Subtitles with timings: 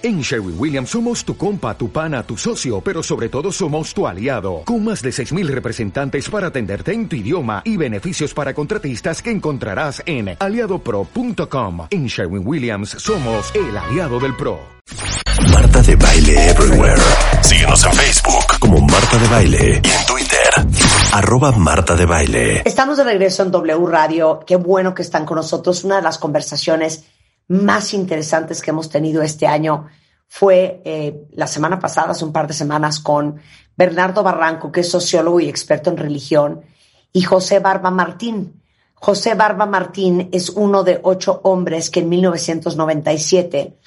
[0.00, 4.06] En Sherwin Williams somos tu compa, tu pana, tu socio, pero sobre todo somos tu
[4.06, 9.20] aliado, con más de 6.000 representantes para atenderte en tu idioma y beneficios para contratistas
[9.20, 11.88] que encontrarás en aliadopro.com.
[11.90, 14.60] En Sherwin Williams somos el aliado del PRO.
[15.52, 17.02] Marta de Baile Everywhere.
[17.42, 20.48] Síguenos en Facebook como Marta de Baile y en Twitter,
[21.12, 22.62] arroba Marta de Baile.
[22.64, 24.40] Estamos de regreso en W Radio.
[24.46, 25.82] Qué bueno que están con nosotros.
[25.82, 27.04] Una de las conversaciones
[27.48, 29.88] más interesantes que hemos tenido este año
[30.28, 33.40] fue eh, la semana pasada, hace un par de semanas, con
[33.76, 36.62] Bernardo Barranco, que es sociólogo y experto en religión,
[37.12, 38.62] y José Barba Martín.
[38.94, 43.78] José Barba Martín es uno de ocho hombres que en 1997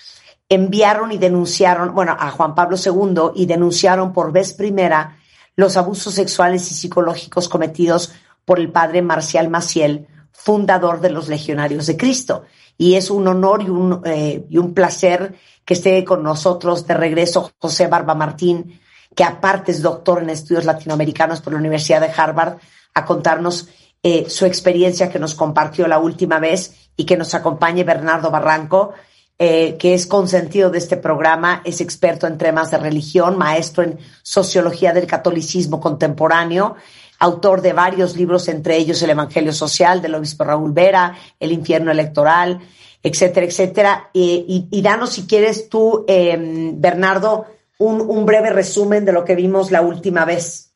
[0.49, 5.17] enviaron y denunciaron, bueno, a Juan Pablo II y denunciaron por vez primera
[5.55, 8.13] los abusos sexuales y psicológicos cometidos
[8.45, 12.43] por el padre Marcial Maciel, fundador de los Legionarios de Cristo.
[12.77, 15.35] Y es un honor y un, eh, y un placer
[15.65, 18.79] que esté con nosotros de regreso José Barba Martín,
[19.15, 22.57] que aparte es doctor en estudios latinoamericanos por la Universidad de Harvard,
[22.93, 23.69] a contarnos
[24.03, 28.93] eh, su experiencia que nos compartió la última vez y que nos acompañe Bernardo Barranco,
[29.37, 33.99] eh, que es consentido de este programa, es experto en temas de religión, maestro en
[34.21, 36.75] sociología del catolicismo contemporáneo
[37.21, 41.91] autor de varios libros, entre ellos El Evangelio Social del obispo Raúl Vera, El Infierno
[41.91, 42.59] Electoral,
[43.03, 44.09] etcétera, etcétera.
[44.13, 47.45] y, danos, si quieres tú, em, Bernardo,
[47.77, 50.73] un, breve resumen de lo que vimos la última vez.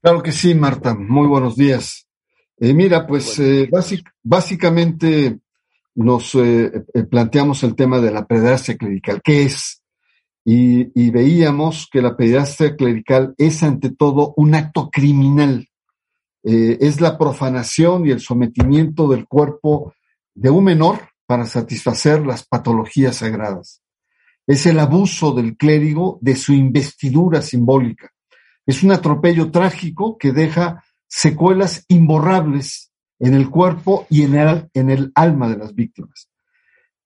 [0.00, 0.94] Claro que sí, Marta.
[0.94, 2.06] Muy buenos días.
[2.58, 3.68] Eh, mira, pues eh,
[4.22, 5.38] básicamente
[5.94, 9.20] nos eh, planteamos el tema de la pederastia clerical.
[9.22, 9.77] ¿Qué es?
[10.44, 15.68] Y, veíamos que la pederastia clerical es ante todo un acto criminal.
[16.42, 19.92] Eh, es la profanación y el sometimiento del cuerpo
[20.34, 23.82] de un menor para satisfacer las patologías sagradas.
[24.46, 28.10] Es el abuso del clérigo de su investidura simbólica.
[28.64, 34.90] Es un atropello trágico que deja secuelas imborrables en el cuerpo y en el, en
[34.90, 36.30] el alma de las víctimas.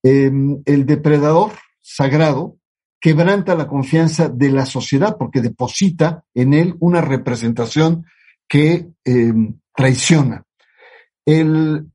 [0.03, 1.51] Em, el depredador
[1.81, 2.57] sagrado
[3.03, 8.05] quebranta la confianza de la sociedad porque deposita en él una representación
[8.47, 10.45] que em, traiciona.
[11.25, 11.89] El,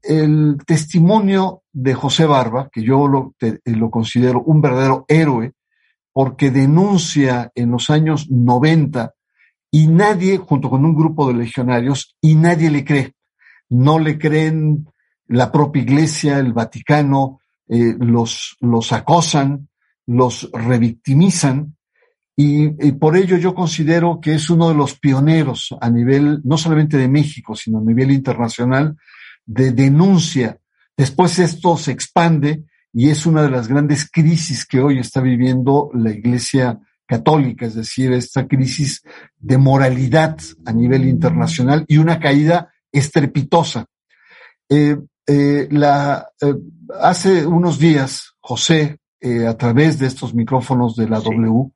[0.67, 5.53] testimonio de José Barba, que yo lo, lo considero un verdadero héroe,
[6.13, 9.15] porque denuncia en los años 90
[9.71, 13.15] y nadie, junto con un grupo de legionarios, y nadie le cree.
[13.71, 14.87] No le creen
[15.27, 19.68] la propia iglesia, el Vaticano, eh, los, los acosan,
[20.09, 21.77] los revictimizan
[22.35, 26.97] y, por ello yo considero que es uno de los pioneros a nivel, no solamente
[26.97, 28.97] de México, sino a nivel internacional,
[29.45, 30.57] de denuncia.
[30.97, 35.91] Después esto se expande y es una de las grandes crisis que hoy está viviendo
[35.95, 39.03] la Iglesia católica, es decir, esta crisis
[39.37, 43.87] de moralidad a nivel internacional y una caída estrepitosa.
[44.69, 44.97] Eh,
[45.27, 46.55] eh, eh,
[47.01, 51.73] hace unos días, José, eh, a través de estos micrófonos de la W,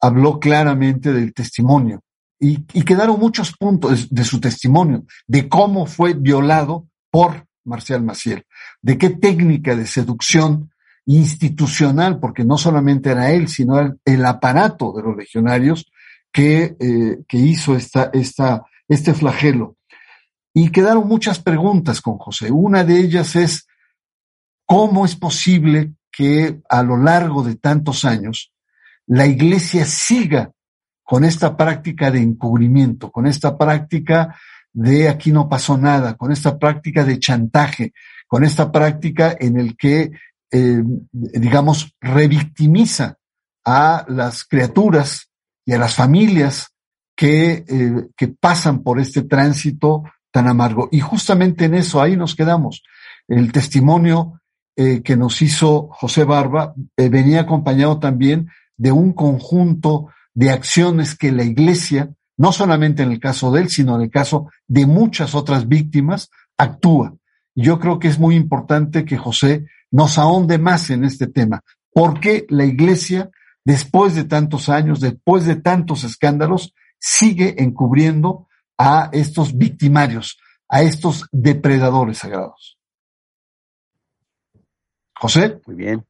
[0.00, 2.02] habló claramente del testimonio.
[2.40, 8.44] Y, quedaron muchos puntos de, su testimonio, de cómo fue violado por Marcial Maciel,
[8.80, 10.70] de qué técnica de seducción
[11.04, 15.90] institucional, porque no solamente era él, sino el, aparato de los legionarios
[16.30, 19.76] que, eh, que hizo esta, esta, este flagelo.
[20.54, 22.52] Y quedaron muchas preguntas con José.
[22.52, 23.66] Una de ellas es,
[24.64, 28.52] ¿cómo es posible que a lo largo de tantos años
[29.06, 30.50] la iglesia siga
[31.02, 34.36] con esta práctica de encubrimiento, con esta práctica
[34.72, 37.92] de aquí no pasó nada, con esta práctica de chantaje,
[38.26, 40.10] con esta práctica en el que,
[40.50, 40.82] eh,
[41.12, 43.16] digamos, revictimiza
[43.64, 45.30] a las criaturas
[45.64, 46.68] y a las familias
[47.16, 50.88] que, eh, que pasan por este tránsito tan amargo.
[50.92, 52.82] Y justamente en eso, ahí nos quedamos.
[53.26, 54.40] El testimonio
[54.80, 61.16] eh, que nos hizo José Barba eh, venía acompañado también de un conjunto de acciones
[61.16, 64.86] que la Iglesia, no solamente en el caso de él, sino en el caso de
[64.86, 67.16] muchas otras víctimas, actúa.
[67.56, 72.46] Yo creo que es muy importante que José nos ahonde más en este tema, porque
[72.48, 73.30] la Iglesia,
[73.64, 78.46] después de tantos años, después de tantos escándalos, sigue encubriendo
[78.78, 80.38] a estos victimarios,
[80.68, 82.77] a estos depredadores sagrados.
[85.18, 85.60] José.
[85.66, 86.04] Muy bien.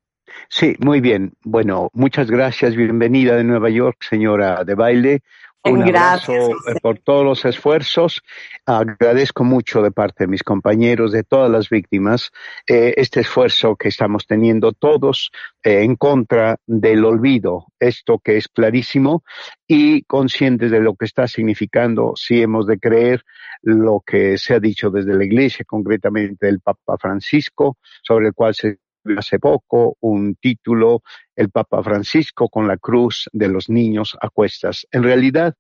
[0.51, 1.33] Sí, muy bien.
[1.43, 2.77] Bueno, muchas gracias.
[2.77, 5.23] Bienvenida de Nueva York, señora de baile.
[5.65, 8.23] Un abrazo eh, por todos los esfuerzos.
[8.65, 12.31] Agradezco mucho de parte de mis compañeros, de todas las víctimas,
[12.67, 15.31] eh, este esfuerzo que estamos teniendo todos
[15.65, 17.67] eh, en contra del olvido.
[17.81, 19.25] Esto que es clarísimo
[19.67, 23.25] y conscientes de lo que está significando si hemos de creer
[23.63, 28.55] lo que se ha dicho desde la Iglesia, concretamente del Papa Francisco, sobre el cual
[28.55, 28.79] se
[29.17, 31.03] hace poco un título,
[31.37, 34.87] el Papa Francisco con la cruz de los niños a cuestas.
[34.91, 35.55] En realidad,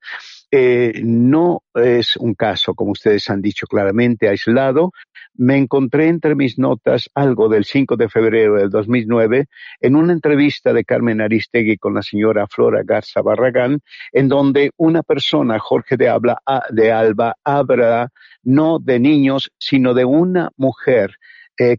[0.50, 4.92] eh, no es un caso, como ustedes han dicho claramente, aislado.
[5.34, 9.46] Me encontré entre mis notas algo del 5 de febrero del 2009
[9.80, 13.80] en una entrevista de Carmen Aristegui con la señora Flora Garza Barragán,
[14.12, 18.08] en donde una persona, Jorge de, Habla, de Alba, habla
[18.42, 21.14] no de niños, sino de una mujer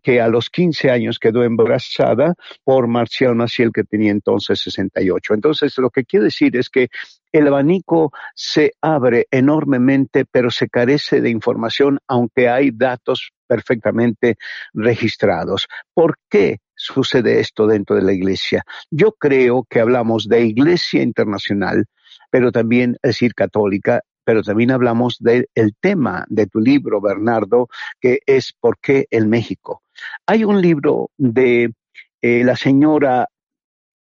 [0.02, 5.34] que a los 15 años quedó embarazada por Marcial Maciel, que tenía entonces 68.
[5.34, 6.90] Entonces, lo que quiero decir es que
[7.32, 14.36] el abanico se abre enormemente, pero se carece de información, aunque hay datos perfectamente
[14.74, 15.68] registrados.
[15.94, 18.64] ¿Por qué sucede esto dentro de la Iglesia?
[18.90, 21.86] Yo creo que hablamos de Iglesia internacional,
[22.30, 25.48] pero también, es decir, católica, pero también hablamos del
[25.80, 27.68] tema de tu libro, Bernardo,
[28.00, 29.82] que es ¿Por qué el México?
[30.28, 31.74] Hay un libro de
[32.22, 33.28] eh, la señora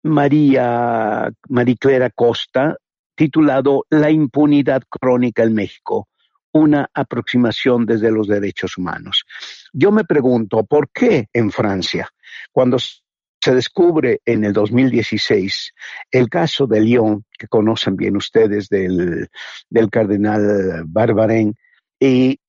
[0.04, 2.76] María Mariclera Costa
[3.16, 6.10] titulado La impunidad crónica en México,
[6.52, 9.24] una aproximación desde los derechos humanos.
[9.72, 12.10] Yo me pregunto, ¿por qué en Francia,
[12.52, 12.80] cuando
[13.40, 15.74] se descubre en el 2016
[16.12, 19.30] el caso de Lyon, que conocen bien ustedes del,
[19.70, 21.56] del cardenal Barbarin,
[22.00, 22.40] y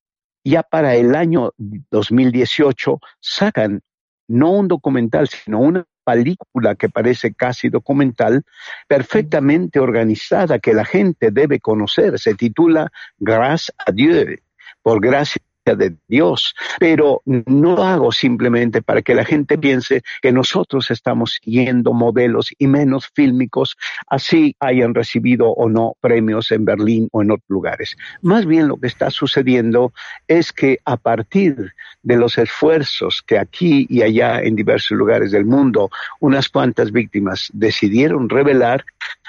[0.43, 3.81] ya para el año 2018 sacan
[4.27, 8.43] no un documental, sino una película que parece casi documental,
[8.87, 12.17] perfectamente organizada, que la gente debe conocer.
[12.19, 14.39] Se titula Grâce à Dieu,
[14.81, 15.41] por gracia
[15.75, 21.39] de Dios, pero no lo hago simplemente para que la gente piense que nosotros estamos
[21.41, 23.77] siguiendo modelos y menos fílmicos,
[24.07, 27.95] así hayan recibido o no premios en Berlín o en otros lugares.
[28.21, 29.93] Más bien lo que está sucediendo
[30.27, 35.45] es que a partir de los esfuerzos que aquí y allá en diversos lugares del
[35.45, 35.89] mundo
[36.19, 38.85] unas cuantas víctimas decidieron revelar,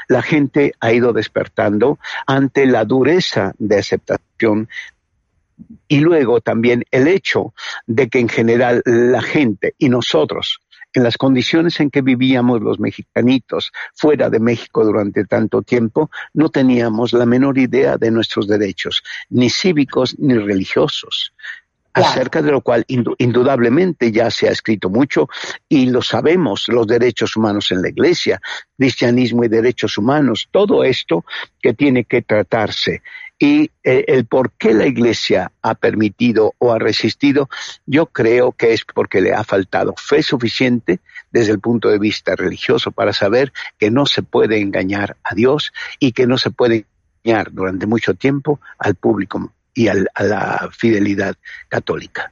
[0.09, 4.69] la gente ha ido despertando ante la dureza de aceptación
[5.89, 7.55] y luego también el hecho
[7.87, 10.61] de que en general la gente y nosotros,
[10.93, 16.49] en las condiciones en que vivíamos los mexicanitos fuera de México durante tanto tiempo, no
[16.49, 21.33] teníamos la menor idea de nuestros derechos, ni cívicos ni religiosos
[21.93, 25.29] acerca de lo cual indudablemente ya se ha escrito mucho
[25.69, 28.41] y lo sabemos, los derechos humanos en la Iglesia,
[28.77, 31.25] cristianismo y derechos humanos, todo esto
[31.61, 33.03] que tiene que tratarse
[33.43, 37.49] y eh, el por qué la Iglesia ha permitido o ha resistido,
[37.87, 41.01] yo creo que es porque le ha faltado fe suficiente
[41.33, 45.73] desde el punto de vista religioso para saber que no se puede engañar a Dios
[45.99, 46.85] y que no se puede
[47.25, 51.35] engañar durante mucho tiempo al público y a la fidelidad
[51.69, 52.31] católica.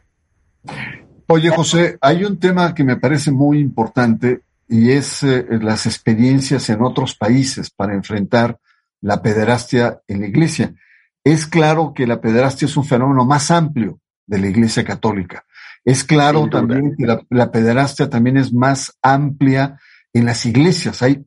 [1.29, 6.69] Oye, José, hay un tema que me parece muy importante y es eh, las experiencias
[6.69, 8.59] en otros países para enfrentar
[9.01, 10.75] la pederastia en la iglesia.
[11.25, 15.45] Es claro que la pederastia es un fenómeno más amplio de la iglesia católica.
[15.85, 19.79] Es claro también que la, la, pederastia también es más amplia
[20.13, 21.03] en las iglesias.
[21.03, 21.25] Hay,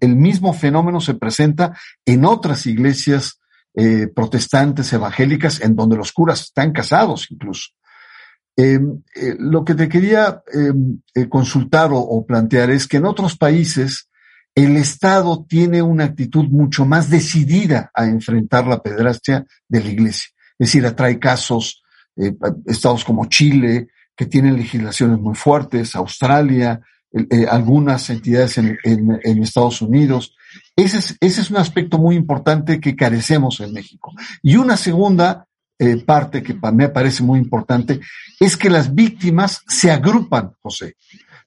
[0.00, 3.40] el mismo fenómeno se presenta en otras iglesias
[3.74, 7.70] eh, protestantes, evangélicas, en donde los curas están casados incluso.
[8.56, 13.36] Em, eh, lo que te quería em, eh, consultar o, plantear es que en otros
[13.36, 14.07] países
[14.64, 20.28] el Estado tiene una actitud mucho más decidida a enfrentar la pedrastia de la Iglesia.
[20.58, 21.82] Es decir, atrae casos,
[22.66, 26.80] estados como Chile, que tienen legislaciones muy fuertes, Australia,
[27.48, 30.34] algunas entidades en, Estados Unidos,
[30.76, 34.12] ese es, un aspecto muy importante que carecemos en México.
[34.42, 35.46] Y una segunda
[35.78, 38.00] eh, parte que para me parece muy importante
[38.40, 40.96] es que las víctimas se agrupan, José.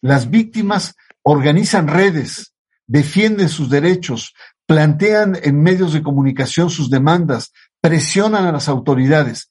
[0.01, 2.50] Las víctimas organizan redes,
[2.91, 4.33] defienden sus derechos,
[4.65, 9.49] plantean en medios de comunicación sus demandas, presionan a las autoridades.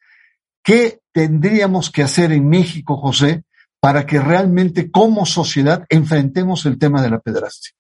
[0.63, 3.45] ¿Qué tendríamos que hacer en México, José,
[3.81, 7.73] para que realmente como sociedad enfrentemos el tema de la pedrastia?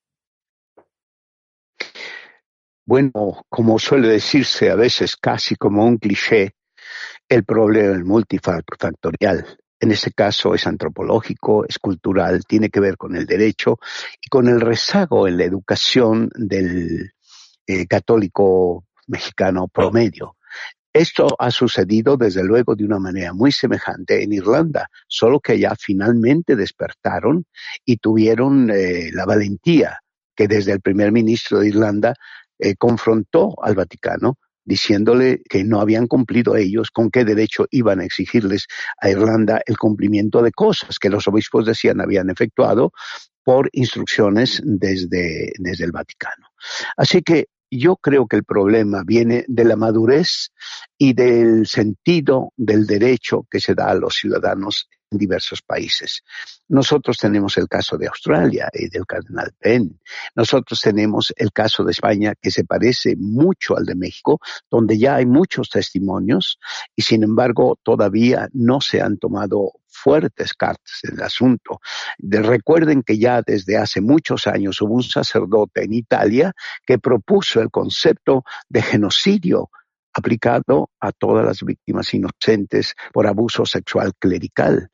[2.86, 6.54] Bueno, como suele decirse a veces casi como un cliché,
[7.28, 9.59] el problema es multifactorial.
[9.80, 13.78] En este caso es antropológico, es cultural, tiene que ver con el derecho
[14.22, 17.12] y con el rezago en la educación del
[17.66, 20.36] eh, católico mexicano promedio.
[20.92, 25.74] Esto ha sucedido desde luego de una manera muy semejante en Irlanda, solo que ya
[25.76, 27.46] finalmente despertaron
[27.84, 30.00] y tuvieron eh, la valentía
[30.34, 32.14] que desde el primer ministro de Irlanda
[32.58, 38.04] eh, confrontó al Vaticano diciéndole que no habían cumplido ellos, con qué derecho iban a
[38.04, 38.66] exigirles
[39.00, 42.92] a Irlanda el cumplimiento de cosas que los obispos decían habían efectuado
[43.42, 46.48] por instrucciones desde, desde el Vaticano.
[46.96, 50.50] Así que yo creo que el problema viene de la madurez
[50.98, 56.22] y del sentido del derecho que se da a los ciudadanos diversos países.
[56.68, 60.00] Nosotros tenemos el caso de Australia y del cardenal Penn.
[60.36, 64.40] Nosotros tenemos el caso de España que se parece mucho al de México,
[64.70, 66.58] donde ya hay muchos testimonios
[66.94, 71.80] y sin embargo todavía no se han tomado fuertes cartas en el asunto.
[72.18, 76.52] recuerden que ya desde hace muchos años hubo un sacerdote en Italia
[76.86, 79.70] que propuso el concepto de genocidio
[80.12, 84.90] aplicado a todas las víctimas inocentes por abuso sexual clerical.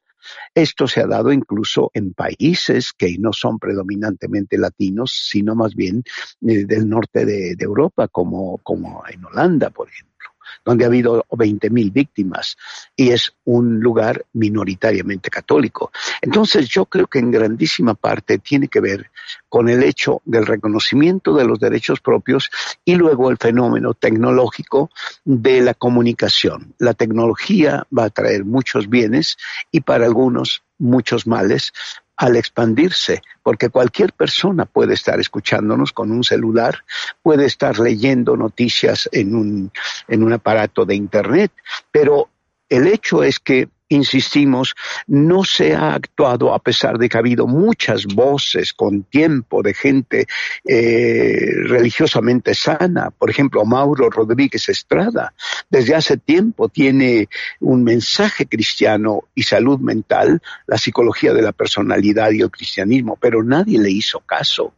[0.55, 6.03] Esto se ha dado incluso en países que no son predominantemente latinos, sino más bien
[6.47, 10.17] eh, del norte de, de Europa, como, como en Holanda, por ejemplo
[10.65, 12.57] donde ha habido 20.000 víctimas
[12.95, 15.91] y es un lugar minoritariamente católico.
[16.21, 19.11] Entonces yo creo que en grandísima parte tiene que ver
[19.49, 22.51] con el hecho del reconocimiento de los derechos propios
[22.85, 24.91] y luego el fenómeno tecnológico
[25.25, 26.75] de la comunicación.
[26.79, 29.37] La tecnología va a traer muchos bienes
[29.71, 31.73] y para algunos muchos males,
[32.17, 36.85] al expandirse, porque cualquier persona puede estar escuchándonos con un celular,
[37.23, 39.73] puede estar leyendo noticias en un,
[40.09, 41.53] en un aparato de Internet,
[41.91, 42.31] pero
[42.69, 44.75] el hecho es que insistimos,
[45.07, 49.75] no se ha actuado a pesar de que ha habido muchas voces con tiempo de
[49.75, 50.27] gente
[50.65, 53.11] eh, religiosamente sana.
[53.11, 55.35] Por ejemplo, Mauro Rodríguez Estrada,
[55.71, 57.29] desde hace tiempo tiene
[57.61, 63.43] un mensaje cristiano y salud mental, la psicología de la personalidad y el cristianismo, pero
[63.43, 64.75] nadie le hizo caso.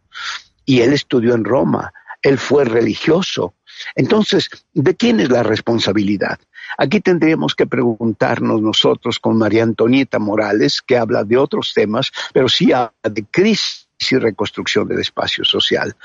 [0.65, 3.55] Y él estudió en Roma, él fue religioso.
[3.95, 6.38] Entonces, ¿de quién es la responsabilidad?
[6.80, 12.49] Aquí tendríamos que preguntarnos nosotros con María Antonieta Morales, que habla de otros temas, pero
[12.49, 15.97] sí habla de crisis y reconstrucción del espacio social.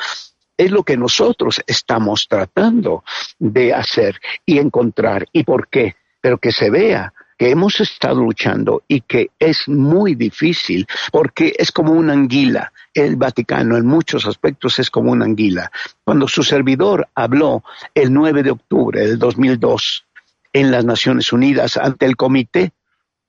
[0.57, 3.03] Es lo que nosotros estamos tratando
[3.37, 5.27] de hacer y encontrar.
[5.31, 5.95] ¿Y por qué?
[6.19, 11.71] Pero que se vea que hemos estado luchando y que es muy difícil porque es
[11.71, 12.73] como una anguila.
[12.95, 15.71] El Vaticano en muchos aspectos es como una anguila.
[16.03, 17.63] Cuando su servidor habló
[17.93, 20.05] el 9 de octubre del 2002
[20.53, 22.71] en las Naciones Unidas ante el Comité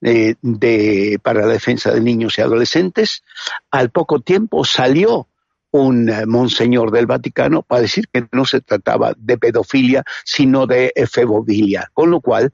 [0.02, 3.22] eh, de, para la Defensa de Niños y Adolescentes.
[3.70, 5.28] Al poco tiempo salió
[5.70, 10.92] un eh, monseñor del Vaticano para decir que no se trataba de pedofilia, sino de
[10.94, 12.52] efebofilia, con lo cual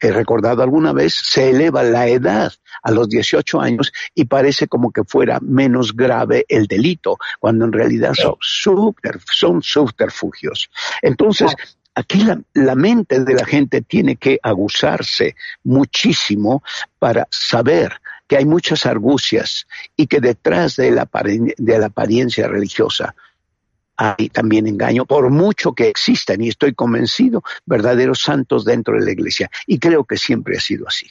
[0.00, 2.52] he recordado alguna vez, se eleva la edad
[2.82, 7.72] a los 18 años y parece como que fuera menos grave el delito, cuando en
[7.72, 10.70] realidad son, son subterfugios.
[11.02, 11.54] Entonces,
[12.00, 16.62] Aquí la, mente de la gente tiene que aguzarse muchísimo
[16.98, 19.66] para saber que hay muchas argucias
[19.96, 23.14] y que detrás de la, de la apariencia religiosa
[23.96, 29.10] hay también engaño, por mucho que existan, y estoy convencido, verdaderos santos dentro de la
[29.10, 29.50] iglesia.
[29.66, 31.06] Y creo que siempre ha sido así.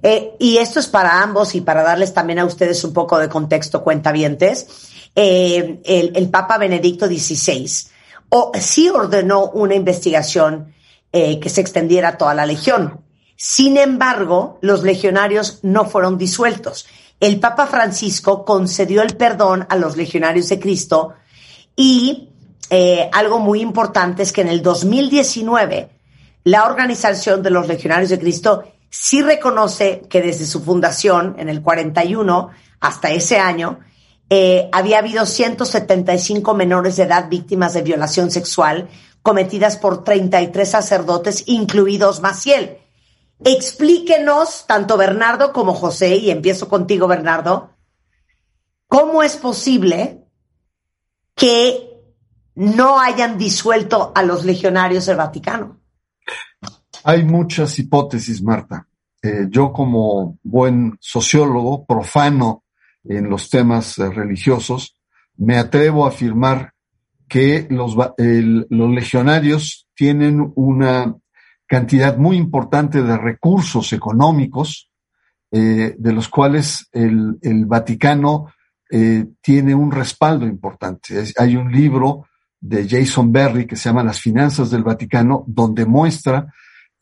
[0.00, 3.28] Eh, y esto es para ambos y para darles también a ustedes un poco de
[3.28, 5.10] contexto, cuentavientes.
[5.16, 7.90] Eh, el, el Papa Benedicto XVI
[8.34, 10.72] o sí ordenó una investigación
[11.12, 13.02] eh, que se extendiera a toda la legión.
[13.36, 16.86] Sin embargo, los legionarios no fueron disueltos.
[17.20, 21.12] El Papa Francisco concedió el perdón a los legionarios de Cristo
[21.76, 22.30] y
[22.70, 25.90] eh, algo muy importante es que en el 2019
[26.44, 31.60] la organización de los legionarios de Cristo sí reconoce que desde su fundación en el
[31.60, 33.80] 41 hasta ese año
[34.34, 38.88] eh, había habido 175 menores de edad víctimas de violación sexual
[39.20, 42.78] cometidas por 33 sacerdotes, incluidos Maciel.
[43.44, 47.72] Explíquenos, tanto Bernardo como José, y empiezo contigo, Bernardo,
[48.88, 50.24] cómo es posible
[51.34, 51.90] que
[52.54, 55.78] no hayan disuelto a los legionarios del Vaticano.
[57.04, 58.88] Hay muchas hipótesis, Marta.
[59.22, 62.61] Eh, yo como buen sociólogo, profano
[63.04, 64.96] en los temas eh, religiosos,
[65.36, 66.72] me atrevo a afirmar
[67.28, 67.96] que los,
[68.68, 71.14] legionarios tienen una
[71.66, 74.90] cantidad muy importante de recursos económicos,
[75.50, 78.52] eh, de los cuales el, el Vaticano
[78.90, 81.24] eh, tiene un respaldo importante.
[81.38, 82.26] hay un libro
[82.60, 86.52] de Jason Berry que se llama Las finanzas del Vaticano, donde muestra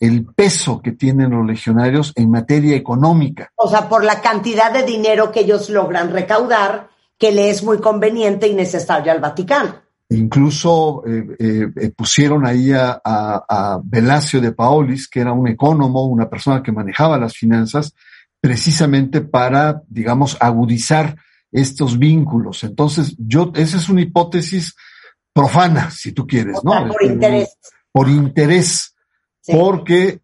[0.01, 3.53] el peso que tienen los legionarios en materia económica.
[3.57, 6.89] O sea, por la cantidad de dinero que ellos logran recaudar,
[7.19, 9.75] que le es muy conveniente y necesario al Vaticano.
[10.09, 16.07] Incluso eh, eh, eh, pusieron ahí a, a, Velasio de Paolis, que era un economo,
[16.07, 17.95] una persona que manejaba las finanzas,
[18.41, 21.17] precisamente para, digamos, agudizar
[21.53, 22.65] estos vínculos.
[22.65, 24.75] Entonces, yo, esa es una hipótesis
[25.33, 26.89] profana, si tú quieres, ¿no?
[26.89, 27.57] Por interés.
[27.93, 28.95] Por interés,
[29.47, 30.21] porque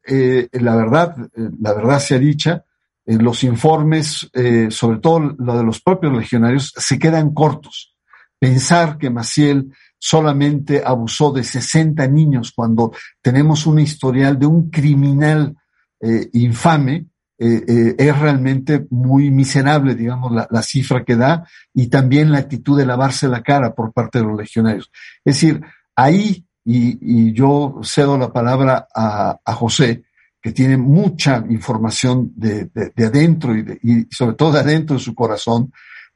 [0.52, 2.64] la verdad, la verdad sea dicha,
[3.04, 4.30] los informes,
[4.70, 7.96] sobre todo lo de los propios legionarios, se quedan cortos
[8.38, 12.92] Pensar que Maciel solamente abusó de 60 niños cuando
[13.22, 15.56] tenemos un historial de un criminal
[16.00, 17.06] eh, infame,
[17.38, 22.78] eh, eh, es realmente muy miserable, digamos, la, cifra que da y también la actitud
[22.78, 24.90] de lavarse la cara por parte de los legionarios.
[25.24, 25.62] Es decir,
[25.94, 30.02] ahí, y, yo cedo la palabra a, José,
[30.42, 35.72] que tiene mucha información de, adentro y, y sobre todo de adentro de su corazón,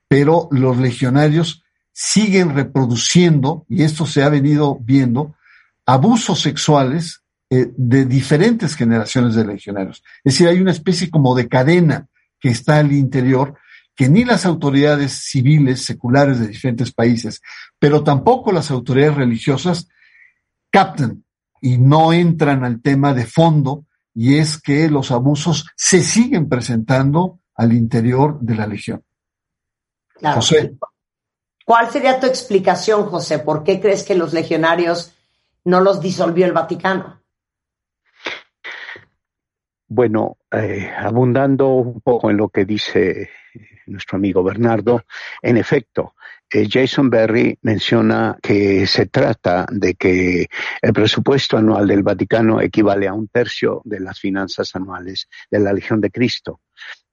[0.09, 5.35] pero los legionarios siguen reproduciendo, y esto se ha venido viendo,
[5.87, 10.05] abusos sexuales eh, de diferentes generaciones de legionarios.
[10.23, 12.07] Es decir, hay una especie como de cadena
[12.39, 13.57] que está al interior
[13.97, 17.43] que ni las autoridades civiles, seculares de diferentes países,
[17.79, 19.89] pero tampoco las autoridades religiosas
[20.71, 21.25] captan
[21.61, 23.85] y no entran al tema de fondo,
[24.15, 29.05] y es que los abusos se siguen presentando al interior de la legión.
[30.23, 30.77] José.
[31.65, 33.39] ¿Cuál sería tu explicación, José?
[33.39, 35.15] ¿Por qué crees que los legionarios
[35.65, 37.21] no los disolvió el Vaticano?
[39.87, 43.31] Bueno, eh, abundando un poco en lo que dice
[43.87, 45.05] nuestro amigo Bernardo,
[45.43, 46.15] en efecto,
[46.51, 50.49] Jason Berry menciona que se trata de que
[50.83, 55.73] el presupuesto anual del Vaticano equivale a un tercio de las finanzas anuales de la
[55.73, 56.61] Legión de Cristo.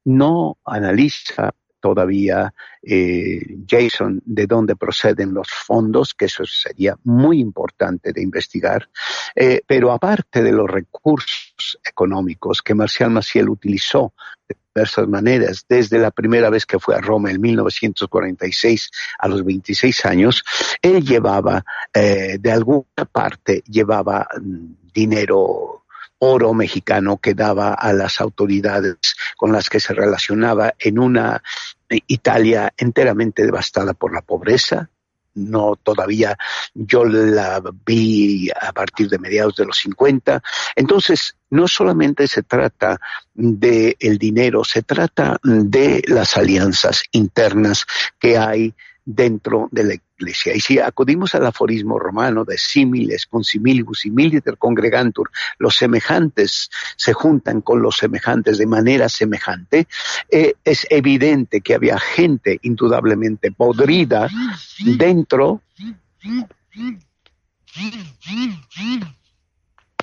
[0.06, 8.14] No analiza todavía eh, Jason de dónde proceden los fondos, que eso sería muy importante
[8.14, 8.90] de investigar.
[9.36, 14.14] Eh, pero aparte de los recursos económicos que Marcial Maciel utilizó
[14.48, 19.44] de diversas maneras, desde la primera vez que fue a Roma en 1946 a los
[19.44, 20.44] 26 años,
[20.82, 21.64] él llevaba,
[21.94, 25.84] eh, de alguna parte, llevaba mm, dinero
[26.20, 28.98] oro mexicano que daba a las autoridades
[29.36, 31.42] con las que se relacionaba en una
[31.90, 34.90] Italia enteramente devastada por la pobreza.
[35.36, 36.36] No todavía
[36.74, 40.42] yo la vi a partir de mediados de los 50.
[40.76, 43.00] Entonces, no solamente se trata
[43.36, 47.86] de el dinero, se trata de las alianzas internas
[48.20, 48.74] que hay
[49.06, 50.56] dentro de iglesia.
[50.56, 57.14] Y si acudimos al aforismo romano de similes, con similibus, similiter congregantur, los semejantes se
[57.14, 59.88] juntan con los semejantes de manera semejante,
[60.30, 64.30] eh, es evidente que había gente indudablemente podrida
[64.98, 65.62] dentro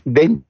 [0.04, 0.44] dentro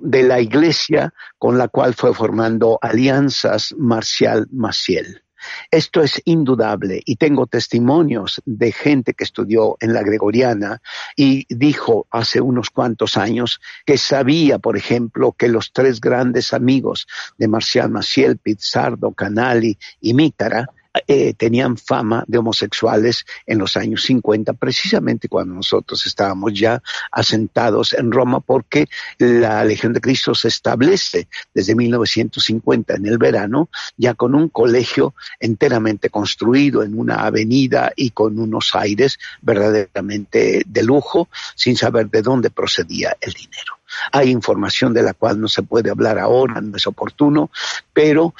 [0.00, 5.23] de la iglesia con la cual fue formando alianzas Marcial Maciel.
[5.70, 10.80] Esto es indudable y tengo testimonios de gente que estudió en la Gregoriana
[11.16, 17.06] y dijo hace unos cuantos años que sabía, por ejemplo, que los tres grandes amigos
[17.38, 20.68] de Marcial Maciel, Pizzardo, Canali y Mítara
[21.08, 27.94] eh, tenían fama de homosexuales en los años 50, precisamente cuando nosotros estábamos ya asentados
[27.94, 28.86] en Roma, porque
[29.18, 35.14] la Legión de Cristo se establece desde 1950 en el verano, ya con un colegio
[35.40, 42.22] enteramente construido en una avenida y con unos aires verdaderamente de lujo, sin saber de
[42.22, 43.78] dónde procedía el dinero.
[44.12, 47.50] Hay información de la cual no se puede hablar ahora, no es oportuno,
[47.92, 48.34] pero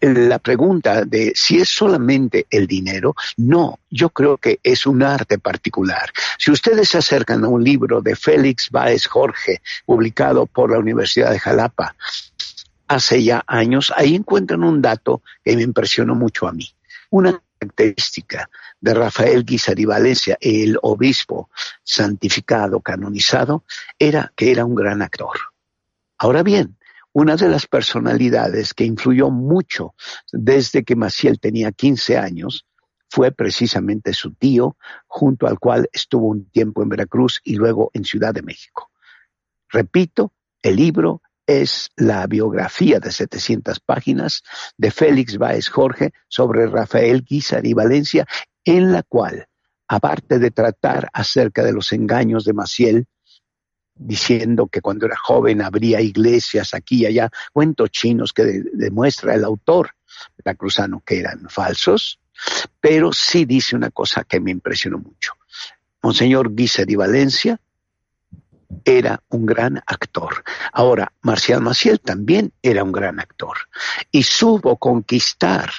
[0.00, 5.38] la pregunta de si es solamente el dinero, no, yo creo que es un arte
[5.38, 6.10] particular.
[6.38, 11.30] Si ustedes se acercan a un libro de Félix Báez Jorge, publicado por la Universidad
[11.30, 11.96] de Jalapa
[12.88, 16.68] hace ya años, ahí encuentran un dato que me impresionó mucho a mí.
[17.10, 18.48] Una característica
[18.80, 21.50] de Rafael Guizar Valencia, el obispo
[21.82, 23.64] santificado, canonizado,
[23.98, 25.36] era que era un gran actor.
[26.18, 26.75] Ahora bien,
[27.18, 29.94] una de las personalidades que influyó mucho
[30.32, 32.66] desde que Maciel tenía 15 años
[33.08, 34.76] fue precisamente su tío,
[35.06, 38.90] junto al cual estuvo un tiempo en Veracruz y luego en Ciudad de México.
[39.70, 44.42] Repito, el libro es la biografía de 700 páginas
[44.76, 48.26] de Félix Báez Jorge sobre Rafael Guizar y Valencia,
[48.62, 49.48] en la cual
[49.88, 53.06] aparte de tratar acerca de los engaños de Maciel,
[53.96, 59.44] diciendo que cuando era joven habría iglesias aquí y allá, cuentos chinos que demuestra el
[59.44, 59.90] autor
[60.44, 62.20] la Cruzano que eran falsos,
[62.80, 65.32] pero sí dice una cosa que me impresionó mucho.
[66.02, 67.60] Monseñor Guise de Valencia
[68.84, 70.44] era un gran actor.
[70.72, 73.56] Ahora, Marcial Maciel también era un gran actor
[74.10, 75.70] y supo conquistar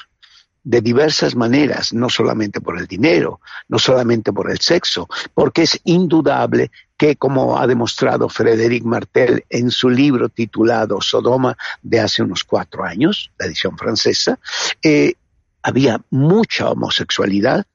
[0.64, 5.80] de diversas maneras, no solamente por el dinero, no solamente por el sexo, porque es
[5.86, 12.44] indudable que, como ha demostrado Frédéric Martel en su libro titulado Sodoma de hace unos
[12.44, 14.40] cuatro años, la edición francesa,
[14.82, 15.14] eh,
[15.62, 17.66] había mucha homosexualidad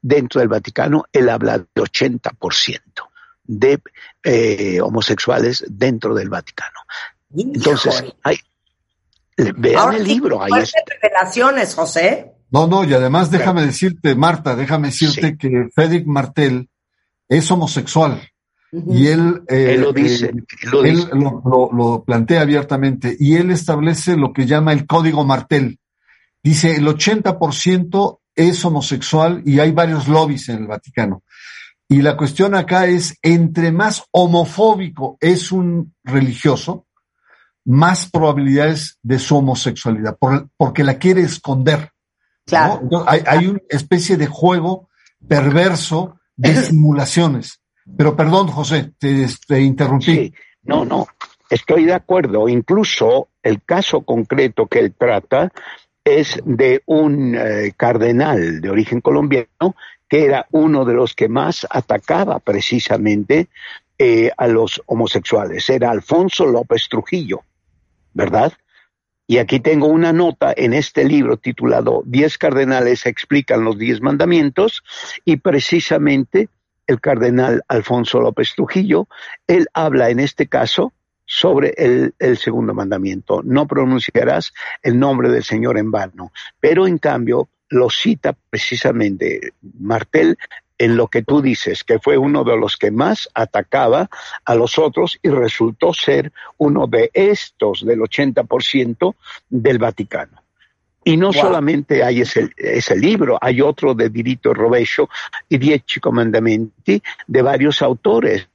[0.00, 1.04] dentro del Vaticano.
[1.12, 2.80] Él habla de 80%
[3.44, 3.80] de
[4.22, 6.80] eh, homosexuales dentro del Vaticano.
[7.34, 8.38] Entonces, hay,
[9.36, 10.42] vean el libro.
[10.42, 10.72] Ahí es.
[11.02, 12.32] revelaciones, José.
[12.50, 16.68] No, no, y además déjame decirte, Marta, déjame decirte que Frédéric Martel
[17.28, 18.22] es homosexual.
[18.70, 20.32] Y él, eh, lo dice, eh,
[20.84, 25.78] él, lo, plantea abiertamente y él establece lo que llama el código Martel.
[26.42, 31.22] Dice el 80% es homosexual y hay varios lobbies en el Vaticano.
[31.88, 36.86] Y la cuestión acá es, entre más homofóbico es un religioso,
[37.64, 40.18] más probabilidades de su homosexualidad,
[40.56, 41.90] porque la quiere esconder.
[42.44, 43.04] Claro.
[43.06, 44.88] hay, una especie de juego
[45.26, 47.60] perverso de simulaciones.
[47.96, 50.32] Pero perdón, José, te, interrumpí.
[50.62, 51.06] no, no,
[51.50, 52.48] estoy de acuerdo.
[52.48, 55.52] Incluso el caso concreto que él trata
[56.04, 59.74] es de un eh, cardenal de origen colombiano
[60.08, 63.48] que era uno de los que más atacaba precisamente
[63.98, 65.68] eh, a los homosexuales.
[65.68, 67.42] Era Alfonso López Trujillo,
[68.14, 68.52] ¿verdad?
[69.26, 74.82] Y aquí tengo una nota en este libro titulado Diez cardenales explican los diez mandamientos
[75.26, 76.48] y precisamente
[76.88, 79.06] el cardenal Alfonso López Trujillo,
[79.46, 80.92] él habla en este caso
[81.24, 83.42] sobre el, segundo mandamiento.
[83.44, 86.32] No pronunciarás el nombre del Señor en vano.
[86.58, 90.38] Pero en cambio lo cita precisamente Martel
[90.78, 94.08] en lo que tú dices, que fue uno de los que más atacaba
[94.44, 99.14] a los otros y resultó ser uno de estos del 80%
[99.50, 100.47] del Vaticano.
[101.08, 105.08] Y no solamente hay ese, ese, libro, hay otro de Dirito Rovescio
[105.48, 108.46] y Dieci Comandamenti de varios autores.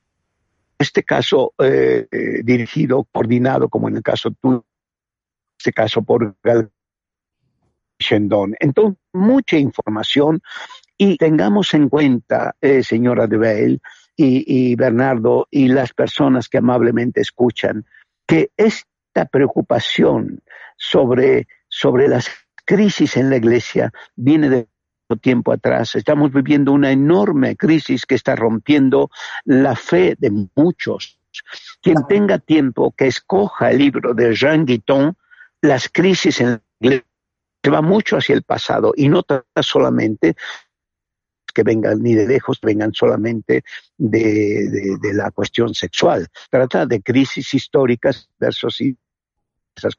[0.78, 2.06] Este caso eh,
[2.44, 4.64] dirigido, coordinado, como en el caso tú,
[5.58, 6.70] este caso por Gal
[7.98, 8.54] Shendon.
[8.60, 10.40] Entonces, mucha información
[10.96, 13.80] y tengamos en cuenta, eh, señora de Bale
[14.16, 17.84] y, Bernardo y las personas que amablemente escuchan,
[18.28, 20.44] que esta preocupación
[20.78, 24.68] sobre, sobre las crisis en la iglesia viene de
[25.22, 25.96] tiempo atrás.
[25.96, 29.10] Estamos viviendo una enorme crisis que está rompiendo
[29.46, 31.20] la fe de muchos.
[31.82, 35.16] Quien tenga tiempo, que escoja el libro de Jean Guiton,
[35.62, 37.08] Las crisis en la iglesia,
[37.62, 40.36] que va mucho hacia el pasado y no trata solamente
[41.54, 43.64] que vengan ni de lejos, vengan solamente
[43.98, 46.28] de, la cuestión sexual.
[46.50, 48.82] Trata de crisis históricas versus
[49.76, 49.96] esas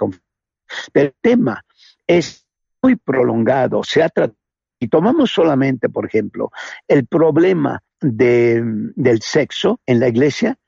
[0.92, 1.64] Pero el tema
[2.06, 2.43] es
[2.84, 3.82] muy prolongado.
[3.82, 4.38] Se ha tratado,
[4.78, 6.50] y tomamos solamente, por ejemplo,
[6.86, 10.58] el problema del sexo en la iglesia,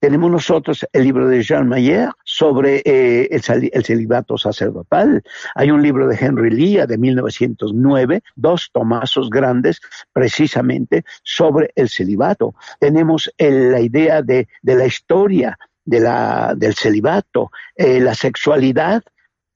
[0.00, 5.22] tenemos nosotros el libro de Jean Mayer sobre eh, el, celibato sacerdotal.
[5.54, 9.80] Hay un libro de Henry Lee de 1909, dos tomazos grandes
[10.12, 12.54] precisamente sobre el celibato.
[12.80, 19.02] Tenemos la idea de, la historia de la, del celibato, eh, la sexualidad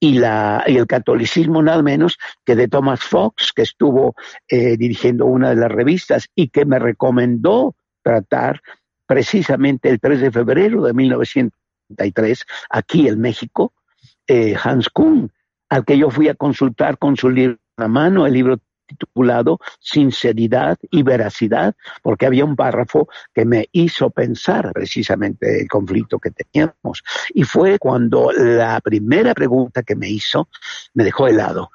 [0.01, 4.15] y, la, y el catolicismo nada menos que de Thomas Fox, que estuvo
[4.49, 8.61] eh, dirigiendo una de las revistas y que me recomendó tratar
[9.07, 13.73] precisamente el 3 de febrero de 1933, aquí en México,
[14.27, 15.33] eh, Hans Kuhn,
[15.71, 18.59] al que yo fui a consultar con su libro en la mano, el libro
[18.97, 26.19] titulado Sinceridad y Veracidad, porque había un párrafo que me hizo pensar precisamente el conflicto
[26.19, 27.03] que teníamos.
[27.35, 30.49] Y fue cuando la primera pregunta que me hizo
[30.95, 31.71] me dejó helado,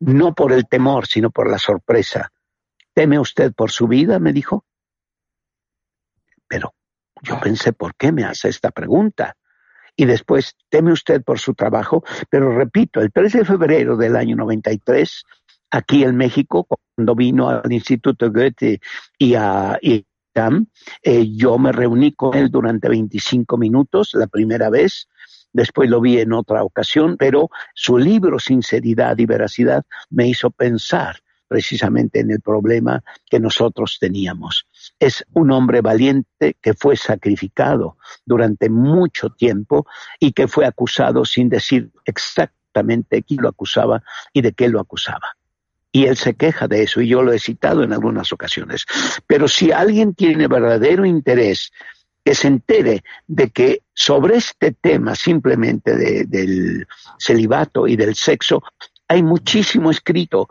[0.00, 2.32] no por el temor, sino por la sorpresa.
[2.92, 4.18] ¿Teme usted por su vida?
[4.18, 4.64] me dijo.
[6.48, 6.74] Pero
[7.22, 9.36] yo pensé, ¿por qué me hace esta pregunta?
[10.00, 14.36] Y después, teme usted por su trabajo, pero repito, el 3 de febrero del año
[14.36, 15.24] 93,
[15.70, 18.80] aquí en México, cuando vino al Instituto Goethe
[19.18, 20.66] y a ITAM,
[21.02, 25.08] eh, yo me reuní con él durante 25 minutos, la primera vez,
[25.52, 31.16] después lo vi en otra ocasión, pero su libro Sinceridad y Veracidad me hizo pensar
[31.48, 34.66] precisamente en el problema que nosotros teníamos.
[35.00, 39.86] Es un hombre valiente que fue sacrificado durante mucho tiempo
[40.20, 44.02] y que fue acusado sin decir exactamente quién lo acusaba
[44.32, 45.37] y de qué lo acusaba.
[45.90, 48.84] Y él se queja de eso, y yo lo he citado en algunas ocasiones.
[49.26, 51.72] Pero si alguien tiene verdadero interés
[52.24, 56.86] que se entere de que sobre este tema simplemente del
[57.18, 58.62] celibato y del sexo
[59.08, 60.48] hay muchísimo escrito,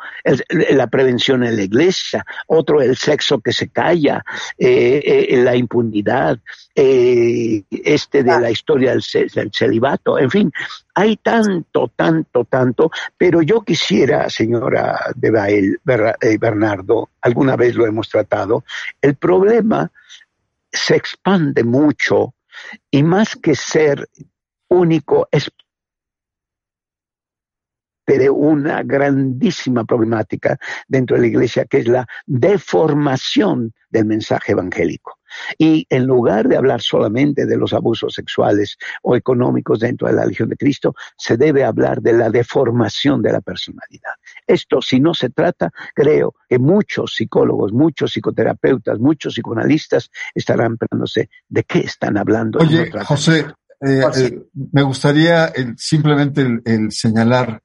[0.49, 4.23] la prevención en la iglesia, otro el sexo que se calla,
[4.57, 6.39] eh, eh, la impunidad,
[6.73, 10.51] eh, este de la historia del, celibato, en fin,
[10.95, 18.09] hay tanto, tanto, tanto, pero yo quisiera, señora de Bael, Bernardo, alguna vez lo hemos
[18.09, 18.63] tratado,
[19.01, 19.91] el problema
[20.71, 22.33] se expande mucho
[22.89, 24.09] y más que ser
[24.67, 25.51] único es
[28.15, 35.19] de una grandísima problemática dentro de la iglesia, que es la deformación del mensaje evangélico.
[35.57, 40.23] Y en lugar de hablar solamente de los abusos sexuales o económicos dentro de la
[40.23, 44.13] religión de Cristo, se debe hablar de la deformación de la personalidad.
[44.47, 51.29] Esto, si no se trata, creo que muchos psicólogos, muchos psicoterapeutas, muchos psicoanalistas estarán preguntándose
[51.49, 52.59] de qué están hablando.
[52.59, 53.47] Oye, José,
[53.81, 54.39] eh, eh,
[54.71, 57.61] me gustaría simplemente el señalar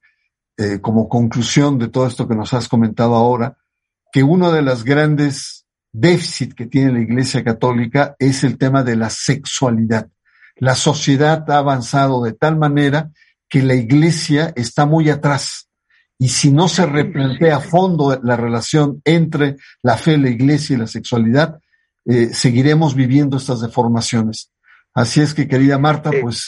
[0.57, 3.57] eh, como conclusión de todo esto que nos has comentado ahora,
[4.11, 8.95] que uno de los grandes déficits que tiene la Iglesia Católica es el tema de
[8.95, 10.09] la sexualidad.
[10.57, 13.11] La sociedad ha avanzado de tal manera
[13.49, 15.69] que la Iglesia está muy atrás.
[16.19, 20.79] Y si no se replantea a fondo la relación entre la fe, la Iglesia y
[20.79, 21.59] la sexualidad,
[22.05, 24.51] eh, seguiremos viviendo estas deformaciones.
[24.93, 26.47] Así es que, querida Marta, eh, pues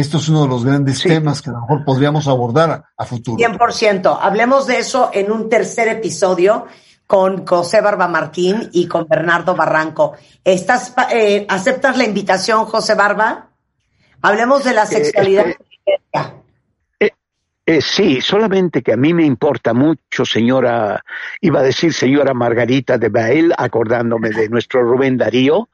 [0.00, 3.38] esto es uno de los grandes temas que a lo mejor podríamos abordar a, futuro.
[3.38, 4.18] 100%.
[4.20, 6.66] Hablemos de eso en un tercer episodio
[7.06, 10.14] con José Barba Martín y con Bernardo Barranco.
[10.42, 13.50] ¿Estás, eh, ¿Aceptas la invitación, José Barba?
[14.20, 15.46] Hablemos de la eh, sexualidad.
[17.66, 21.02] Eh, sí, solamente que a mí me importa mucho, señora,
[21.40, 25.70] iba a decir señora Margarita de Bael, acordándome de nuestro Rubén Darío,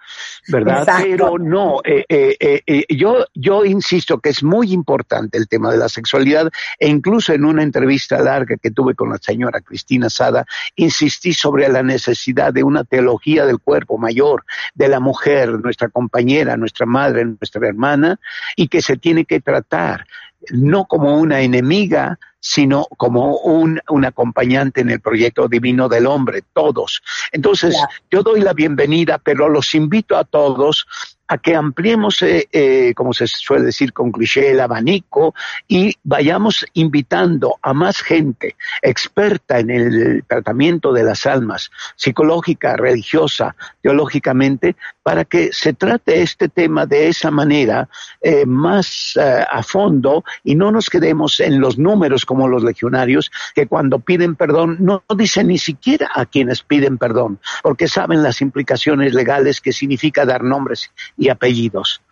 [0.47, 0.87] ¿verdad?
[1.03, 5.89] Pero no, eh, eh, yo, yo insisto que es muy importante el tema de la
[5.89, 6.49] sexualidad
[6.79, 11.69] e incluso en una entrevista larga que tuve con la señora Cristina Sada, insistí sobre
[11.69, 14.45] la necesidad de una teología del cuerpo mayor,
[14.77, 18.21] de la mujer, nuestra compañera, nuestra madre, nuestra hermana,
[18.55, 20.07] y que se tiene que tratar
[20.51, 26.43] no como una enemiga, sino como un, un, acompañante en el proyecto divino del hombre,
[26.53, 27.03] todos.
[27.33, 27.77] Entonces,
[28.11, 30.87] yo doy la bienvenida, pero los invito a todos
[31.31, 35.33] a que ampliemos, eh, eh, como se suele decir con cliché, el abanico
[35.69, 43.55] y vayamos invitando a más gente experta en el tratamiento de las almas, psicológica, religiosa,
[43.81, 44.75] teológicamente,
[45.05, 47.89] para que se trate este tema de esa manera
[48.21, 53.67] eh, más a fondo y no nos quedemos en los números como los legionarios, que
[53.67, 59.15] cuando piden perdón no dicen ni siquiera a quienes piden perdón, porque saben las implicaciones
[59.15, 62.03] legales que significa dar nombres y apellidos.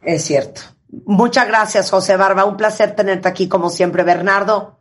[0.00, 0.62] Es cierto.
[1.04, 2.46] Muchas gracias, José Barba.
[2.46, 4.78] Un placer tenerte aquí, como siempre, Bernardo.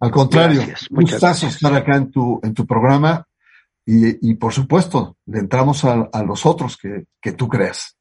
[0.00, 3.28] Al contrario, un gustazo estar acá en tu, en tu programa
[3.84, 7.94] y, por supuesto, le entramos a, los otros que, que, tú creas.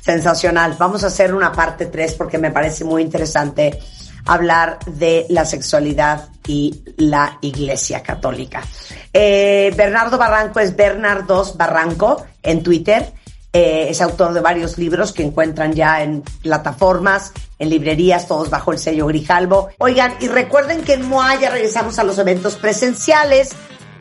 [0.00, 0.74] Sensacional.
[0.78, 3.78] Vamos a hacer una parte 3 porque me parece muy interesante
[4.26, 8.62] hablar de la sexualidad y la Iglesia Católica.
[9.12, 13.12] Eh, Bernardo Barranco es Bernardos Barranco en Twitter
[13.54, 18.72] eh, es autor de varios libros que encuentran ya en plataformas, en librerías, todos bajo
[18.72, 19.68] el sello Grijalbo.
[19.76, 23.50] Oigan, y recuerden que en MOA ya regresamos a los eventos presenciales.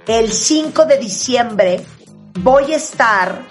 [0.08, 1.86] El 5 de diciembre
[2.40, 3.42] voy a estar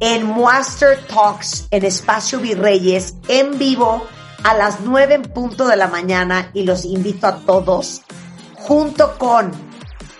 [0.00, 4.04] en Master Talks en Espacio Virreyes en vivo
[4.44, 8.02] a las 9 en punto de la mañana y los invito a todos
[8.54, 9.50] junto con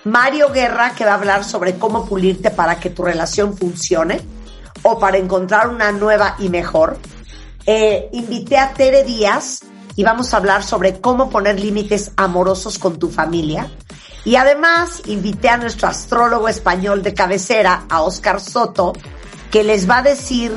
[0.04, 4.20] Mario Guerra que va a hablar sobre cómo pulirte para que tu relación funcione
[4.82, 6.98] o para encontrar una nueva y mejor,
[7.66, 9.60] eh, invité a Tere Díaz
[9.96, 13.70] y vamos a hablar sobre cómo poner límites amorosos con tu familia.
[14.24, 18.94] Y además invité a nuestro astrólogo español de cabecera, a Oscar Soto,
[19.50, 20.56] que les va a decir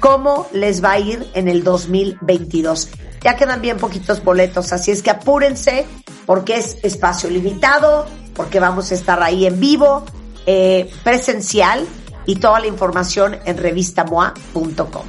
[0.00, 2.88] cómo les va a ir en el 2022.
[3.22, 5.86] Ya quedan bien poquitos boletos, así es que apúrense
[6.26, 10.04] porque es espacio limitado, porque vamos a estar ahí en vivo,
[10.46, 11.86] eh, presencial
[12.26, 15.06] y toda la información en revistamoa.com.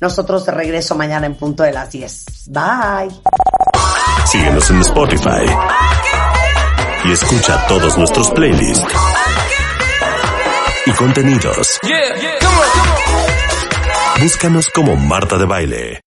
[0.00, 2.24] Nosotros de regreso mañana en punto de las 10.
[2.48, 3.14] Bye.
[4.26, 5.46] Síguenos en Spotify.
[7.04, 8.84] y escucha todos nuestros playlists
[10.86, 11.78] y contenidos.
[14.20, 16.04] Búscanos como Marta de Baile.